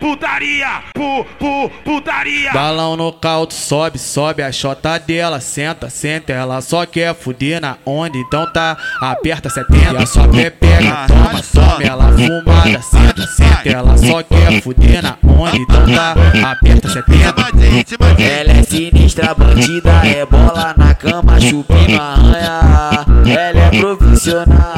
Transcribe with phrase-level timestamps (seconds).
[0.00, 2.52] putaria, pu, pu, putaria.
[2.52, 7.76] Balão no caldo, sobe, sobe a chota dela, senta, senta, ela só quer fuder na
[7.84, 13.26] onda, então tá, aperta 70, e a sua pé pega, toma, toma, ela fumada, senta,
[13.26, 16.14] senta, ela só quer fuder na onda, então tá,
[16.50, 17.34] aperta 70.
[18.18, 24.74] Ela é sinistra, bandida, é bola na cama, chupinho arranha, ela é profissional,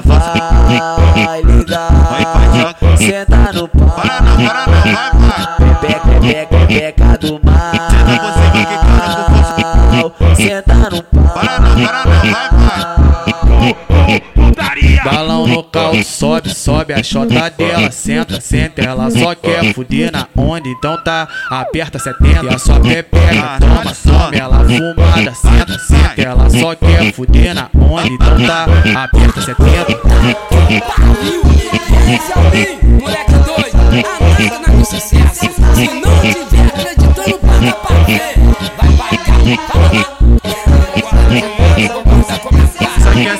[0.00, 1.90] piranha vai ligar,
[2.96, 5.74] senta no pau, Para não, para não, vai, vai.
[5.80, 7.62] peca, peca, peca do mal,
[10.34, 12.51] Senta no pau, Para não, para não, vai, vai.
[15.02, 15.18] Putaria.
[15.18, 20.28] Balão no caldo, sobe, sobe a chota dela, senta, senta, ela só quer fuder na
[20.36, 26.22] onda, então tá, aperta 70, e a sua pega, toma, toma, ela fumada, senta, senta,
[26.22, 28.66] ela só quer fuder na onda, então tá,
[29.02, 29.62] aperta 70.
[32.12, 35.46] Esse é o Bim, moleque doido, anota na sucesso.
[35.74, 36.21] Se não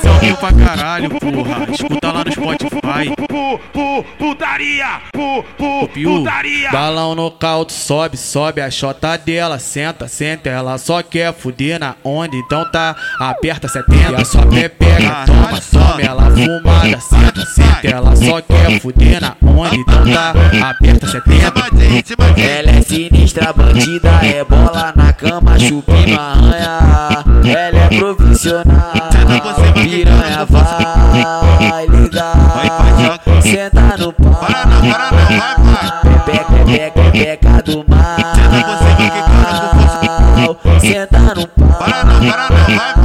[0.03, 1.67] aqui é seu amigo pra caralho, porra.
[1.72, 3.14] Escuta lá no Spotify.
[3.17, 5.00] Pu, pu, putaria,
[5.97, 6.70] putaria.
[6.70, 11.95] balão no caldo, sobe, sobe a chota dela, senta, senta, ela só quer fuder na
[12.05, 17.47] onda, então tá, aperta 70, e a sua pé pega, toma, toma, ela fumada, senta,
[17.47, 20.34] senta, ela só quer fuder na onda, então tá,
[20.70, 21.53] aperta 70.
[22.41, 28.92] ela é sinistra, bandida, é bola na cama, chupinho arranha, ela é profissional,
[29.92, 35.90] piranha vai ligar, senta no pau, Para não, para não, vai, vai.
[36.24, 38.08] peca, peca, peca do mal,
[40.80, 43.02] senta no pau,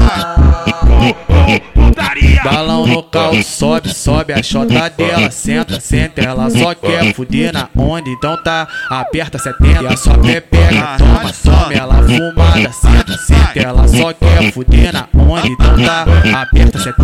[3.07, 3.43] local, hum.
[3.43, 4.91] sobe, sobe a chota hum.
[4.97, 9.97] dela, senta, senta, ela só quer fuder na onda, então tá, aperta 70 e a
[9.97, 15.47] sua pé pega, toma, toma, ela fumada, senta, senta, ela só quer fuder na onda,
[15.47, 16.05] então tá,
[16.41, 16.97] aperta 70.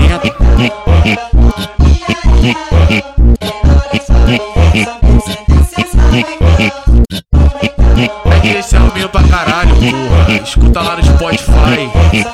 [8.44, 10.42] Esse é o meu pra caralho, porra.
[10.44, 12.33] Escuta lá no Spotify.